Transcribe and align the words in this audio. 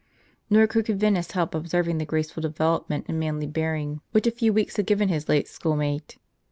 Nor 0.49 0.65
could 0.65 0.87
Corvinus 0.87 1.29
help 1.33 1.53
observing 1.53 1.99
the 1.99 2.07
graceful 2.07 2.41
devel 2.41 2.79
opment 2.83 3.05
and 3.07 3.19
manly 3.19 3.45
bearing, 3.45 4.01
which 4.13 4.25
a 4.25 4.31
few 4.31 4.51
weeks 4.51 4.77
had 4.77 4.87
given 4.87 5.09
his 5.09 5.29
late 5.29 5.47
school 5.47 5.75
mate. 5.75 6.17